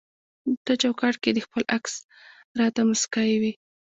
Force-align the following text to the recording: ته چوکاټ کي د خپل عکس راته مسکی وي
ته 0.65 0.71
چوکاټ 0.81 1.15
کي 1.23 1.29
د 1.33 1.39
خپل 1.45 1.63
عکس 1.75 1.93
راته 2.59 2.81
مسکی 2.89 3.31
وي 3.41 3.51